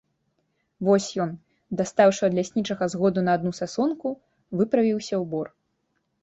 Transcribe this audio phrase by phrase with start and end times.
[0.85, 1.33] Вось ён,
[1.81, 4.15] дастаўшы ад ляснічага згоду на адну сасонку,
[4.63, 5.47] выправіўся ў бор.